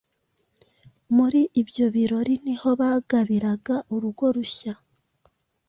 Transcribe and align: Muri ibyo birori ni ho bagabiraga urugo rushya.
Muri 1.15 1.41
ibyo 1.61 1.85
birori 1.95 2.33
ni 2.45 2.55
ho 2.59 2.69
bagabiraga 2.79 3.75
urugo 3.93 4.25
rushya. 4.35 4.73